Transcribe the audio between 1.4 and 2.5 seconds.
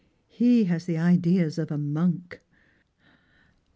of a monk."